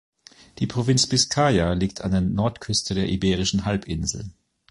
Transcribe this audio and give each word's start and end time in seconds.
Die 0.57 0.65
Provinz 0.65 1.05
Bizkaia 1.05 1.73
liegt 1.73 2.01
an 2.01 2.09
der 2.09 2.21
Nordküste 2.21 2.95
der 2.95 3.07
Iberischen 3.07 3.65
Halbinsel. 3.65 4.31